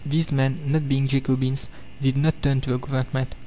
These 0.03 0.31
men, 0.31 0.59
not 0.65 0.89
being 0.89 1.07
Jacobins, 1.07 1.69
did 2.01 2.17
not 2.17 2.41
turn 2.41 2.59
to 2.61 2.71
the 2.71 2.79
Government. 2.79 3.35